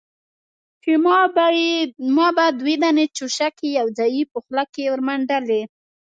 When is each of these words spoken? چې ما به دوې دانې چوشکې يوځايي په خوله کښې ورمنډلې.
چې 0.83 0.91
ما 2.17 2.27
به 2.35 2.45
دوې 2.59 2.75
دانې 2.83 3.05
چوشکې 3.17 3.67
يوځايي 3.79 4.23
په 4.31 4.37
خوله 4.43 4.63
کښې 4.73 4.85
ورمنډلې. 4.89 5.61